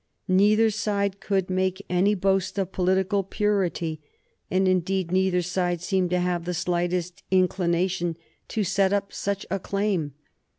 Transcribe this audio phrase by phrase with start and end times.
[0.27, 4.01] Neither side could make any boast of political purity,
[4.49, 8.17] and indeed neither side seemed to have the slightest inclination
[8.47, 10.15] to set up such a claim.